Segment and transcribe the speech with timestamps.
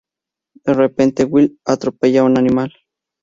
[0.65, 2.73] De repente Will atropella a un animal.